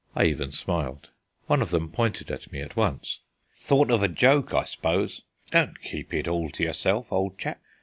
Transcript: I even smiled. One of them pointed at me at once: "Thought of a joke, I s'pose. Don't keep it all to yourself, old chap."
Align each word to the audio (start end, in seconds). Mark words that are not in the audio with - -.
I 0.15 0.23
even 0.25 0.51
smiled. 0.51 1.09
One 1.45 1.61
of 1.61 1.69
them 1.69 1.91
pointed 1.91 2.31
at 2.31 2.51
me 2.51 2.59
at 2.61 2.75
once: 2.75 3.19
"Thought 3.59 3.91
of 3.91 4.01
a 4.01 4.07
joke, 4.07 4.51
I 4.51 4.63
s'pose. 4.63 5.21
Don't 5.51 5.79
keep 5.79 6.11
it 6.11 6.27
all 6.27 6.49
to 6.49 6.63
yourself, 6.63 7.11
old 7.13 7.37
chap." 7.37 7.61